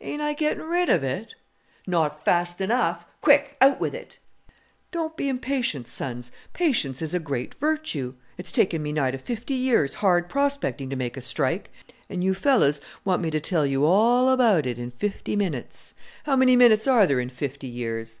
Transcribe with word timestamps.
"Ain't 0.00 0.22
I 0.22 0.32
getting 0.32 0.62
rid 0.64 0.88
of 0.88 1.04
it?" 1.04 1.34
"Not 1.86 2.24
fast 2.24 2.62
enough; 2.62 3.04
quick, 3.20 3.58
out 3.60 3.78
with 3.78 3.94
it!" 3.94 4.18
"Don't 4.90 5.18
be 5.18 5.28
impatient, 5.28 5.86
sons, 5.86 6.32
patience 6.54 7.02
is 7.02 7.12
a 7.12 7.18
great 7.20 7.52
virtue. 7.52 8.14
It's 8.38 8.52
taken 8.52 8.82
me 8.82 8.90
nigh 8.94 9.10
to 9.10 9.18
fifty 9.18 9.52
years' 9.52 9.96
hard 9.96 10.30
prospecting 10.30 10.88
to 10.88 10.96
make 10.96 11.18
a 11.18 11.20
strike 11.20 11.70
and 12.08 12.24
you 12.24 12.32
fellows 12.32 12.80
want 13.04 13.20
me 13.20 13.30
to 13.30 13.38
tell 13.38 13.66
you 13.66 13.84
all 13.84 14.30
about 14.30 14.64
it 14.64 14.78
in 14.78 14.90
fifty 14.90 15.36
minutes! 15.36 15.92
How 16.24 16.36
many 16.36 16.56
minutes 16.56 16.86
are 16.86 17.06
there 17.06 17.20
in 17.20 17.28
fifty 17.28 17.66
years?" 17.68 18.20